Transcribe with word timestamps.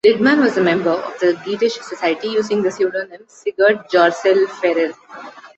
Lidman 0.03 0.39
was 0.39 0.57
a 0.57 0.63
member 0.63 0.89
of 0.89 1.19
the 1.19 1.33
Geatish 1.45 1.79
Society, 1.83 2.29
using 2.29 2.63
the 2.63 2.71
pseudonym 2.71 3.21
Sigurd 3.27 3.87
Jorsalefarer. 3.87 4.95